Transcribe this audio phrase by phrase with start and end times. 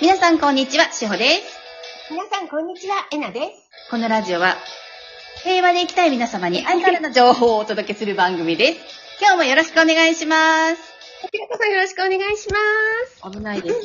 [0.00, 1.58] 皆さんこんにちは、しほです。
[2.08, 3.08] 皆さん、こんにちは。
[3.10, 3.90] えなです。
[3.90, 4.54] このラジオは、
[5.42, 8.78] 平和で生きたい皆様に愛からの情報をお届けする番組です。
[9.20, 10.80] 今日もよろしくお願いします。
[11.22, 12.58] こちらこそよろしくお願いしま
[13.28, 13.28] す。
[13.28, 13.80] 危ないです。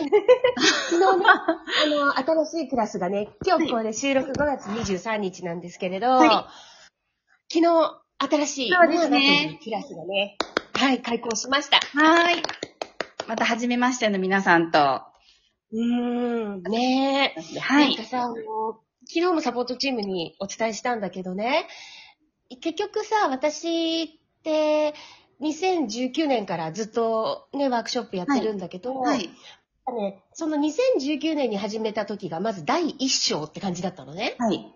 [0.88, 6.50] 昨日ね、 あの、新しいクラスがね、今日これ収録5月23日なんですけれど、は
[7.52, 10.38] 昨日、新しい、そうですねクラスがね、
[10.72, 11.76] はい、開校しました。
[11.76, 12.42] はーい。
[13.28, 15.09] また、初めましての皆さんと。
[15.72, 17.60] うーん、ねえ。
[17.60, 18.04] はいなんか。
[18.04, 18.34] さ、あの、
[19.06, 21.66] 昨日もサポートチームにお伝えしたんだけどね、
[22.60, 24.08] 結局さ、私っ
[24.42, 24.94] て、
[25.40, 29.30] 2019年からずっとね、ワークショップやってるんだけど、はい。
[29.96, 34.36] ね、その2019年に始めた時がまず第一章って感じだったのね。
[34.38, 34.72] はい。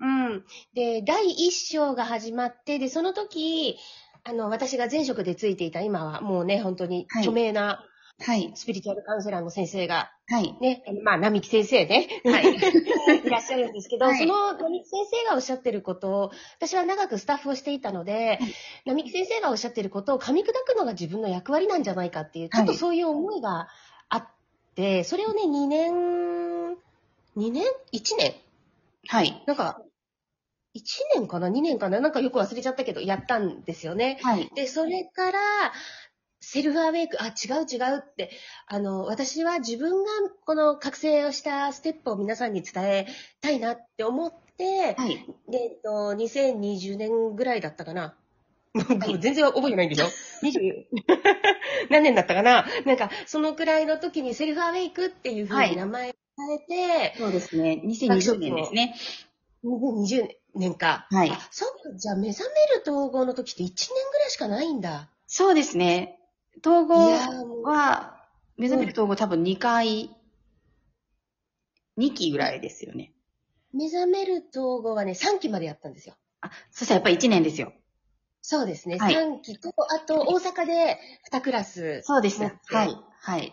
[0.00, 0.44] うん。
[0.72, 3.76] で、第一章が始まって、で、その時、
[4.24, 7.84] あの、私が前職でついていた今はもうね、本当にはい著名な
[8.20, 8.52] はい。
[8.54, 10.56] スピリチュアルカウンセラーの先生が、はい。
[10.60, 12.54] ね、まあ、並木先生ね、はい。
[13.24, 18.38] いらっしゃるんですけど、はいその並木先生がおっしゃってることを、私は長くスタッフをしていたので、
[18.84, 23.68] 並木先生がおっしゃってることを噛み砕くのが自分の役割なんじゃないかっていう、ちょっとそういう思いが
[24.08, 24.28] あっ
[24.74, 26.76] て、それをね、2年、
[27.36, 28.34] 2年 ?1 年？
[29.08, 29.42] はい。
[29.46, 29.80] なんか、
[30.76, 30.82] 1
[31.16, 32.00] 年かな ?2 年かな？
[32.00, 34.18] なんかよく忘れちゃったけど、やったんですよね。
[34.22, 34.50] はい。
[34.54, 35.38] で、それから、
[36.40, 37.30] セルフアウェイク、あ、違
[37.62, 38.30] う違うって、
[38.66, 40.10] あの、私は自分が
[40.44, 43.06] この覚醒をしたステップを皆さんに伝え
[43.40, 45.26] たいなって思って、はい。
[45.50, 48.16] で、えっと、2020年ぐらいだったかな。
[48.74, 50.08] い全然覚えてないんですよ。
[50.42, 50.84] 20
[51.90, 52.64] 何年だったかな？
[52.86, 57.82] なんか、そのくらいの時にセルフアウェイクっていうふうはいに名前を変えて、そうですね。
[57.84, 58.96] 2020年ですね。
[59.64, 61.06] 2020年か。
[61.10, 65.10] はいあ、そっか、じゃあ目覚める統合の時って1年ぐらいしかないんだ。
[65.26, 66.19] そうですね。
[66.58, 70.10] 統合は、目覚める統合多分2回、
[71.96, 73.12] 2期ぐらいですよね。
[73.72, 76.16] 目覚める統合はね、3期までやったんですよ。
[76.40, 77.72] あ、そしたらやっぱり1年ですよ。
[78.42, 78.98] そうですね。
[78.98, 80.98] はい3期と、あと大阪で
[81.32, 82.42] 2クラスそうです。
[82.42, 82.96] はい。
[83.20, 83.52] はい。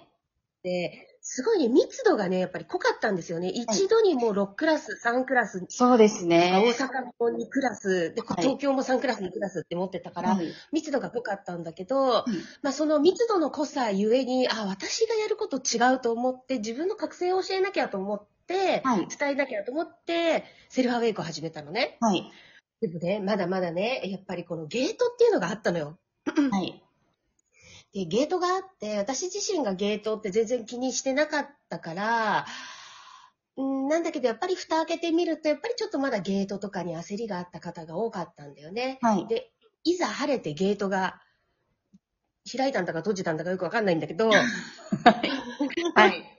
[0.64, 3.50] で、すごいね、密度がね、やっぱり濃かったんですよね。
[3.50, 6.74] 一度にもう6クラス、3クラス、そうです大ね。
[6.80, 12.24] 阪も2クラス、で、はい東京も3クラス、2クラスって持ってたから、はい密度が濃かったんだけど、
[12.62, 19.08] まあその密度の濃さゆえに、あ、私がやること違うと思って、自分の覚醒を教えなきゃと思って、はい。
[19.10, 21.98] 伝えなきゃと思って、セルフアウェイクを始めたのね。
[22.00, 22.32] はい。
[22.80, 25.98] でもね、まだまだね、やっぱりこのゲートっていうのがあったのよ。
[26.52, 26.87] はい。
[27.94, 32.46] で、ゲートがあって、私自身がゲートって全然気にしてなかったから、
[33.58, 39.00] うんなんだけど、やっぱり蓋開けてみると、やっぱりちょっとまだゲートとかに焦りがあった方が多かったんだよね。
[39.02, 39.28] はい。
[39.28, 39.52] で、
[39.84, 41.20] いざ晴れてゲートが
[42.56, 44.30] 開いたんだか閉じたんだかよくわかんないんだけど、
[45.96, 46.34] はい。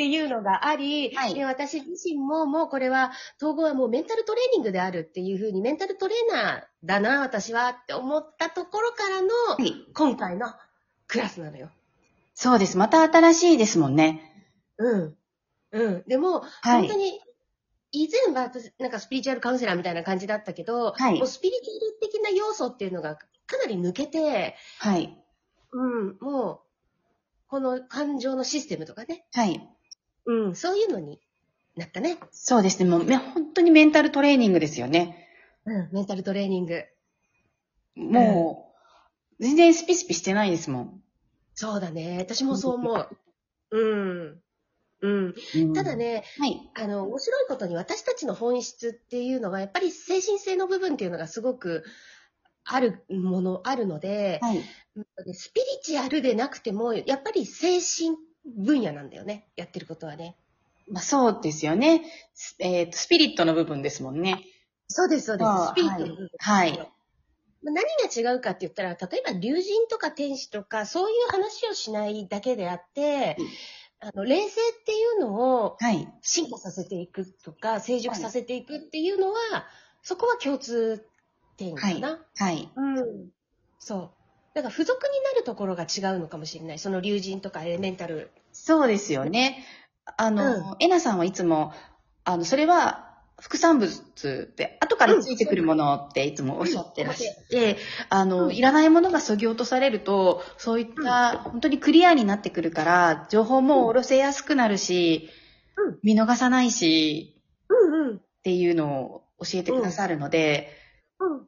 [0.00, 9.74] っていうのがあり、はいで私自身ももうこれは統合はもうメンタルトレーニングであるっていうふうにメンタルトレーナーだな私はって思ったところからのはい。
[9.92, 10.46] 今回の
[11.06, 11.68] クラスなのよ。
[12.34, 12.78] そうです。
[12.78, 14.22] また新しいですもんね。
[14.78, 15.16] うん。
[15.72, 16.04] うん。
[16.08, 17.20] でも、はい本当に
[17.92, 25.14] 以前は私なんかスピリチュアルカウンセラーみたいな感じだったけど、はいもうスピリチュアル的な要素っていうのがかなり抜けて、はい。
[25.72, 26.60] うん、もう
[27.48, 29.68] この感情のシステムとかね、はい。
[30.26, 31.20] うん、そういうのに
[31.76, 32.18] なったね。
[32.30, 32.90] そうですね。
[32.90, 35.28] もう、め本当にメンタルトレーニングですよね。
[35.64, 36.84] うん、メンタルトレーニング。
[37.96, 38.72] も
[39.38, 41.02] う、全然スピスピしてないですもん。
[41.54, 42.18] そうだね。
[42.20, 43.08] 私もそう思う。
[43.70, 44.40] うん。
[45.02, 45.34] うん。
[45.54, 45.96] うんただ。
[45.96, 46.70] ね、はい。
[46.74, 51.84] あの、面白いことに私たちの本質っていうのは、やっぱり精神性の部分っていうのがすごく
[52.64, 54.62] あるもの、あるので、はい。
[55.34, 59.48] スピリチュアルでなくても、やっぱり精神分野なんだよね。
[59.56, 60.36] やってることはね。
[60.90, 62.02] まあ、そうですよね。
[62.34, 64.44] スえっ、と、スピリットの部分ですもんね。
[64.88, 65.72] そうです、そうですあ。
[65.72, 66.28] スピリットの部分。
[66.38, 66.76] はい。
[66.76, 66.90] まあ
[67.62, 73.36] 何が違うかって言ったら、例えば竜神とか天使とか、そういう話をしないだけであって、
[74.00, 76.08] あの、霊性っていうのをはい。
[76.22, 79.36] 進化させていくとか、成熟させていくっていうのは、
[80.02, 81.06] そこは共通
[81.56, 82.24] 点かな。
[82.36, 82.70] はい。
[82.74, 83.30] うん。
[83.78, 84.19] そう。
[84.54, 86.78] だから付属になるところが違うのかもしれない。
[86.78, 88.30] その竜神とかエレメンタル。
[88.52, 89.64] そうですよね。
[90.16, 91.72] あの、うえなさんはいつも、
[92.24, 93.06] あの、それは、
[93.40, 97.78] 副産物で、後からついてくるものっていつもおっしゃってらっしゃって、
[98.10, 105.30] あの、うんいらないものが削ぎ落とされると、そういった、本当にクリアになってくるから、情報も下ろせやすくなるし、
[105.76, 108.16] うん見逃さないし、うんうん。
[108.16, 110.76] っていうのを教えてくださるので、
[111.18, 111.46] うん。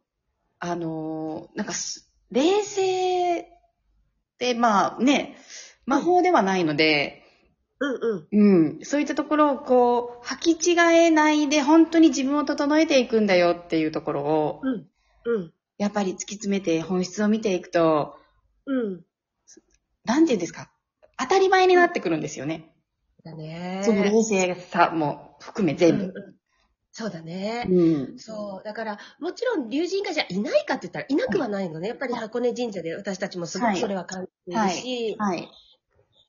[0.60, 3.46] あのーなんかす、冷静っ
[4.38, 5.36] て、まあね、
[5.86, 7.22] 魔法ではないので、
[7.78, 8.76] うんうん。
[8.76, 8.84] うん。
[8.84, 14.86] そういったところをこう、履き違えないで本当に自分を整えていくんだよっていうところを、うん。
[15.24, 15.52] うん。
[15.78, 18.16] やっぱり突き詰めて本質を見ていくと、
[18.66, 19.04] うん。
[20.04, 20.70] なんて言うんですか？
[21.18, 22.72] 当たり前になってくるんですよね。
[23.24, 23.82] だね。
[23.84, 26.04] その冷静さも含め全部。
[26.04, 26.41] うんうん
[26.92, 27.66] そうだね。
[27.70, 28.18] うん。
[28.18, 28.64] そう。
[28.64, 31.88] だから、もちろん、竜神がじゃあいないかって言ったら、いなくはないのね。
[31.88, 35.48] やっぱり箱根神社で私たちもすごはいくそれは感じてるし、はい。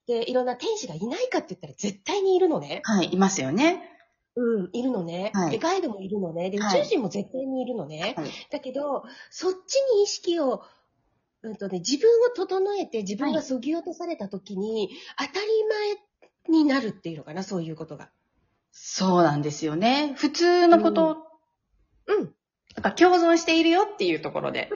[0.07, 2.79] で、いろんな天使がいないかって言ったら絶対にいるのね。
[2.83, 3.07] はい。
[3.11, 3.89] いますよね。
[4.35, 5.31] うん、いるのね。
[5.33, 6.49] はいで、ガイドもいるのね。
[6.49, 8.13] で、宇はい宙人も絶対にいるのね。
[8.15, 8.29] はい。
[8.49, 10.63] だけど、そっちに意識を、
[11.41, 15.47] うんとね、自分を整えて自分がそぎ落とされた時に、当たり
[16.47, 18.09] 前になるっていうのかな、そういうことが。
[18.73, 20.13] そうなんですよね。
[20.17, 21.17] 普通のこと、
[22.07, 22.33] うん。
[22.75, 24.69] なんか共存しているよっていうところで。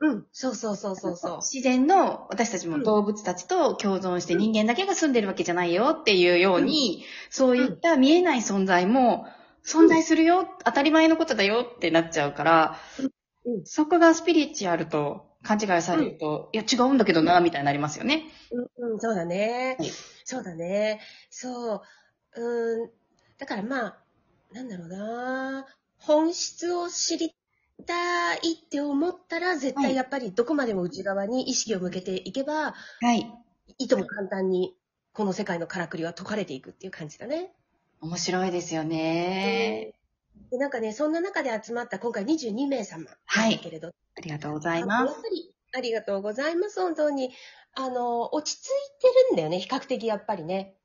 [0.00, 0.26] うん。
[0.32, 1.36] そうそうそうそうそう。
[1.42, 9.26] 自然の私たちも動物たちと共存して人間だけが住んでるわけじゃないよっていうように、そういった見えない存在も
[9.64, 13.10] 存在するよ、当たり前のことだよってなっちゃうから、うん
[13.64, 18.24] そこがスピリチュアルと勘違いされると、いや違うんだけどな、みたいになりますよね。
[18.50, 19.76] うん、うん、そうだね。
[19.78, 19.90] はい
[20.24, 21.00] そうだね。
[21.30, 21.82] そう。
[22.34, 22.90] うん。
[23.38, 24.04] だからまあ、
[24.52, 25.66] なんだろうな。
[25.98, 27.34] 本質を知り
[27.86, 33.32] たいって思ったら、絶はい対やっぱりどこまでも内側に意識を向けていけば、はい。
[33.78, 34.76] いとも簡単に
[35.12, 37.52] この世界のからくりは解かれていくっていう感じだね。
[38.00, 39.92] 面白いですよね。
[40.50, 43.04] でなんかね、そんな中で集まった今回22名様
[43.34, 45.04] なんだけれど、ありがとうございあます。
[45.04, 47.32] のやっぱりありがとうございます、本当に。
[47.74, 50.76] あの、落ち着いてるんだよね、比較的やっぱりね。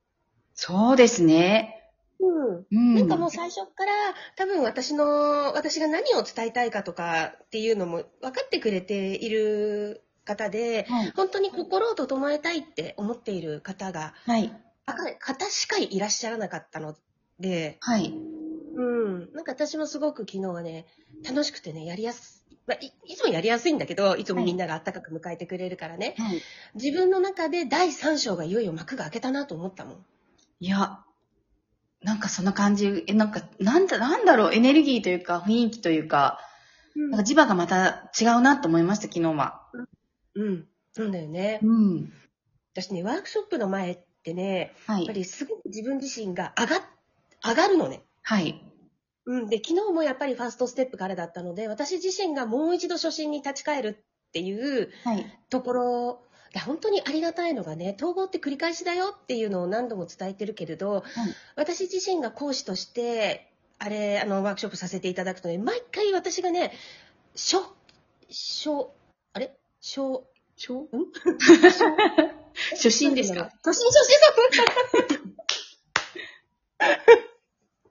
[0.54, 1.81] そうですね。
[2.22, 2.66] うん。
[2.72, 2.96] うん。
[2.96, 3.92] なんかもう最初から
[4.36, 11.12] 多分私の、私が何を伝えたいかとかっていうのも分かってくれている方で、はい。
[11.16, 14.54] 本当に心を整えたいって思っている方が、はい。
[14.86, 16.96] あ方しかいらっしゃらなかったの
[17.40, 18.14] で、はい。
[18.76, 19.34] うん。
[19.34, 20.86] なんか私もすごく昨日はね、
[21.28, 26.42] 楽しくてね、やりやすまあ、いいつもやりやすいんだけど、いつもみんながあったかく迎えてくれるからね、はい。
[26.76, 30.06] 自分の中で第三章がいよいよ幕が開けたなと思ったもん。
[30.60, 31.04] いや、
[32.04, 36.40] なんかそんな感じ、え、なんか、なんだ、なんだろう、エネルギーというか、雰囲気というか、
[36.96, 39.68] なんか磁場がまた違うなと思いました、昨日は。
[40.36, 40.68] うん。
[40.94, 41.60] そうだよね。
[41.62, 42.14] うん。
[42.74, 45.02] 私ね、ワークショップの前ってね、はい。
[45.02, 46.82] やっぱりすごく自分自身が上がっ、
[47.48, 48.04] 上がるのね。
[48.24, 48.64] はい。
[49.26, 49.50] うん。
[49.50, 55.40] で、昨日もやっぱりファーストステップからだったので、私自身がもう一度初心に立ち返るっていうはい。
[55.50, 61.04] ところが本当にありがたいのがね、統合って繰り返しだよっていうのを何度も伝えてるけれど、
[61.56, 66.74] 私自身が講師として、あれ、あの、ワークショップさせていただくとね、毎回私がね、
[67.36, 67.58] 初、
[68.30, 68.90] 初、
[69.34, 69.56] あれ？
[69.82, 70.24] 初、
[70.58, 70.88] 初、ん？
[72.72, 73.50] 初心ですか？
[73.64, 74.04] 初心、初
[75.24, 75.32] 心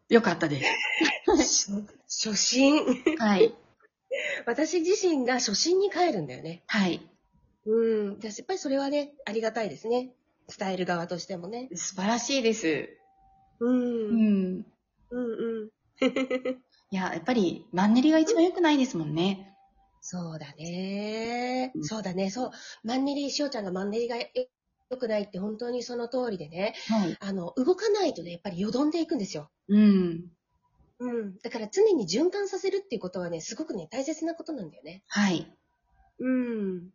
[0.09, 0.61] よかったで
[1.43, 1.71] す。
[2.09, 2.85] 初心。
[3.19, 3.55] はい。
[4.47, 6.63] 私自身が初心に帰るんだよね。
[6.67, 7.01] はい。
[7.67, 8.11] うん。
[8.15, 10.13] 私やっぱりそれはね、ありがたいですね。
[10.59, 11.69] 伝える側としてもね。
[11.75, 12.89] 素晴らしいです。
[13.61, 13.77] うん。
[13.79, 13.79] う
[14.11, 14.65] うんん。
[15.11, 15.71] うん。
[16.91, 19.55] いや、やっぱり、マンネリが一番良くないですもんね。
[20.01, 21.79] そうだねう。
[21.81, 22.31] んそうだね。
[22.31, 22.51] そう。
[22.85, 26.75] マンネリ、しおちゃんがマンネリが良くないって本当にその通りでね。
[26.89, 27.17] はい。
[27.21, 29.51] あの、動かないとね、やっぱりよどんでいくんですよ。
[29.69, 30.31] うん。
[30.99, 31.39] うん。
[31.39, 35.05] だから常に循環させるっていうことはね、すごくね、大切なことなんだよね。
[35.09, 35.47] はい。
[36.19, 36.91] うん。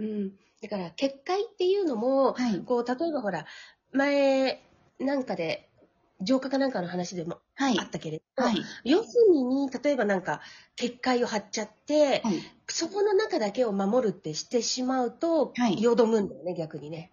[0.00, 0.32] うん。
[0.62, 2.60] だから、結界っていうのも、はい。
[2.60, 3.46] こう、例えばほら、
[3.92, 4.62] 前、
[4.98, 5.68] なんかで、
[6.22, 7.84] 浄化かなんかの話でもはいあ。
[7.84, 8.62] ったけれど、はい。
[8.84, 10.40] 四隅に、例えばなんか、
[10.76, 12.42] 結界を張っちゃって、はい。
[12.68, 17.10] そこの中だけを守るってしてしまうと、はいよどむんだよね、逆にね。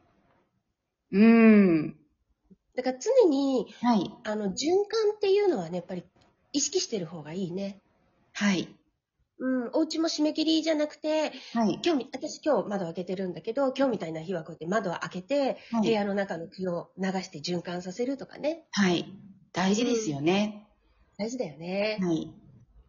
[1.12, 1.96] うん。
[2.76, 4.12] だから常に、はい。
[4.24, 4.52] あの、循
[4.88, 6.04] 環っていうのはね、やっぱり
[6.54, 7.82] 意識してる方がいいね。
[8.34, 8.70] はい。
[9.40, 11.80] うん、お家も締め切りじゃなくて、はい。
[11.84, 15.82] 今日み、私今日窓開けてるんだけど、今日みたいな日はこうやって窓を開けて、はい。
[15.84, 18.66] 部屋の中の気を流して循環させるとかね。
[18.72, 19.06] はい。
[19.54, 20.68] 大事ですよね。
[21.18, 21.98] 大事だよね。
[22.02, 22.34] はい。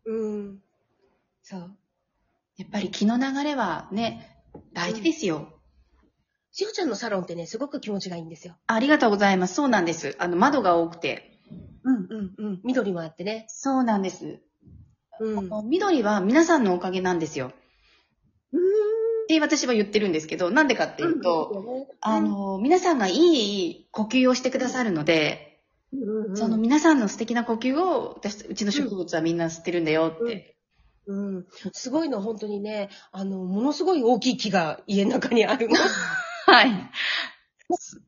[0.06, 0.58] うん。
[1.42, 1.76] そう。
[2.56, 5.52] やっぱり気の流れはね、大事ですよ。
[6.50, 8.56] しおちゃんのサロンってね、すごく気持ちがいいんですよ。
[8.66, 9.54] ありがとうございます。
[9.54, 10.16] そうなんです。
[10.18, 11.40] あの、窓が多くて。
[11.84, 12.60] うんうんうん。
[12.64, 13.46] 緑もあってね。
[13.48, 14.40] そうなんです。
[15.20, 15.68] うん。
[15.68, 17.52] 緑は皆さんのおかげなんですよ。
[19.25, 25.60] って私は言ってるんですけど、なんでかっていうと、あ、の、皆さんがいい呼吸をしてくださるので、
[25.92, 30.56] うんうんうん、その皆さんの素敵な呼吸を、私、うちの植物はみんな吸ってるんだよって。
[31.06, 31.46] うん。
[31.72, 35.76] すごいの、本当にね、あの、ものすごい大きい木が家の中にあるの。
[36.46, 36.70] はい。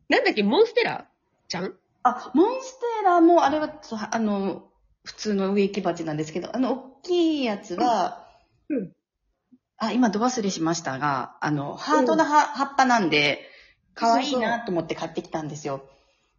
[0.09, 1.07] なんだっけ、モンステラ
[1.49, 1.75] ちゃん？
[2.03, 3.79] あ、モンステラも、あれは、
[4.11, 4.70] あの、
[5.11, 8.27] 普通の植木鉢なんですけど、あの、大きいやつは、
[8.69, 8.93] うん
[9.83, 13.49] あ、今、ど忘れしましたが、あの、ハートの葉,、葉っぱなんで、
[13.95, 15.89] 可愛いなと思って買ってきたんですよ。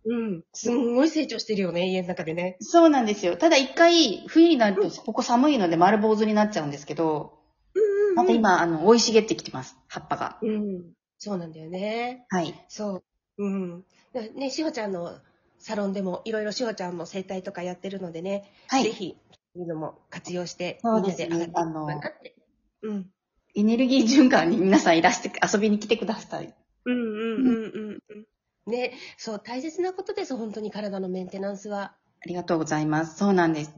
[0.06, 0.44] うん。
[0.54, 2.58] すんごい成長してるよね、家の中でね。
[2.62, 3.36] そうなんですよ。
[3.36, 7.40] ただ一回、冬になると、ここ寒いので丸坊主になっちゃうんですけど、
[7.74, 10.38] うんまた今、あの、生い茂ってきてます、葉っぱが。
[10.44, 10.94] うん。
[11.18, 12.26] そうなんだよね。
[12.30, 12.54] はい。
[12.70, 13.04] そ
[13.38, 13.44] う。
[13.44, 13.84] うん。
[14.14, 15.18] だね、しほちゃんの
[15.62, 18.84] サロンでもいろいろしほちゃんも整体とかやってるのでね、はい。
[18.84, 19.16] ぜひ、
[19.54, 22.38] そういうのも活用して、そうですねみんなで上がっていこ
[22.84, 23.10] うん。
[23.54, 26.54] エネルギー循環に皆さんいらして遊びに来てください。
[26.86, 28.72] うんうんうんうんうん。
[28.72, 31.96] ね、そう、大切なことです、本当に体のメンテナンスは。
[32.24, 33.18] ありがとうございます。
[33.18, 33.74] そうなんです。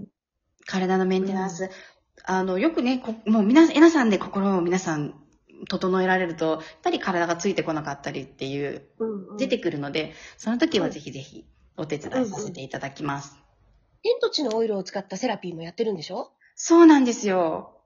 [0.65, 1.69] 体のメンテナンス。
[2.23, 5.15] あの、よくね、こもう皆さん、皆さんで心を皆さん
[5.67, 9.37] 整えられると、やっぱり体がついてこなかったりっていう、うん、うん。
[9.37, 11.45] 出てくるので、その時はぜひぜひ
[11.77, 13.37] お手伝いさせていただきます。
[14.03, 16.31] 天と地のオイルを使ったセラピーもやってるんでしょ？
[16.55, 17.81] そうなんですよ。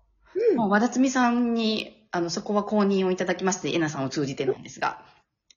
[0.54, 5.06] うもう和田摘さんに、あの、そこは公認をいただきまして、えなさんを通じてなんですが。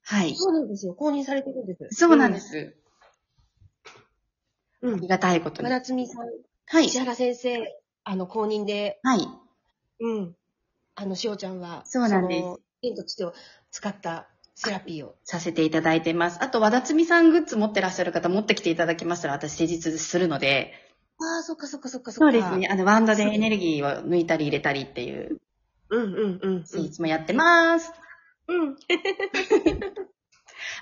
[0.03, 0.35] はい。
[0.37, 0.95] そうなんですよ。
[0.95, 1.89] 公認されてるんです。
[1.93, 2.41] そうなんで。
[2.41, 2.77] す。
[4.83, 4.95] うん。
[4.95, 5.69] ありがたいことに。
[5.69, 6.27] 和田つみさん、
[6.67, 6.87] はい。
[6.87, 7.59] 石原先生、
[8.05, 9.21] あの、公認で、はい。
[10.01, 10.37] うん。
[10.95, 12.61] あの、しおちゃんは、そうなんです。
[12.83, 13.35] 天と地を
[13.71, 14.29] 使った
[14.61, 15.15] セラピーを。
[15.25, 16.39] させていただいてます。
[16.43, 20.73] あと、和田摘さんグッズ持ってらっしゃる方、持ってきていただきましたら、私、施術するので、
[21.19, 22.33] ああ、そっかそっかそっかそっか。
[22.33, 22.69] そうですね。。
[22.71, 25.41] あの、ワンドでエネルギーを抜いたり入れたりっていう
[25.91, 27.93] うんうんうん、施術もやってます。
[28.49, 28.77] うん。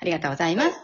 [0.00, 0.78] ありがとうございます。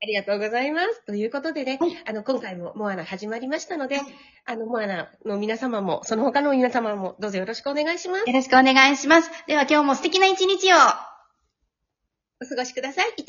[0.00, 1.04] ありがとうございます。
[1.06, 4.00] ということでね、はいあの、今回もモアナ始まりましたので、
[4.44, 8.28] あの、モアナの皆様も、その他の皆様も、どうぞよろしくお願いします。
[8.28, 9.30] よろしくお願いします。
[9.46, 10.76] では今日も素敵な一日を
[12.40, 13.08] お過ごしください。
[13.10, 13.22] いって